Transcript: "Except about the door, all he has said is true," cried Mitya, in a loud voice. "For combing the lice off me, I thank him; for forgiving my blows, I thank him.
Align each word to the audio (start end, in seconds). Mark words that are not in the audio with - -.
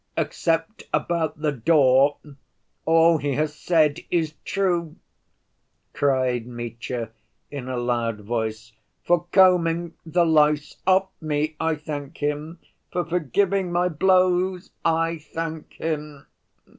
"Except 0.17 0.81
about 0.91 1.41
the 1.43 1.51
door, 1.51 2.17
all 2.87 3.19
he 3.19 3.33
has 3.35 3.53
said 3.55 3.99
is 4.09 4.33
true," 4.43 4.95
cried 5.93 6.47
Mitya, 6.47 7.11
in 7.51 7.69
a 7.69 7.77
loud 7.77 8.19
voice. 8.21 8.71
"For 9.03 9.27
combing 9.31 9.93
the 10.03 10.25
lice 10.25 10.77
off 10.87 11.11
me, 11.21 11.55
I 11.59 11.75
thank 11.75 12.17
him; 12.17 12.57
for 12.91 13.05
forgiving 13.05 13.71
my 13.71 13.89
blows, 13.89 14.71
I 14.83 15.19
thank 15.19 15.73
him. 15.73 16.25